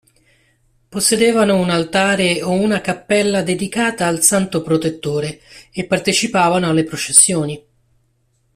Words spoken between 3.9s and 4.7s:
al santo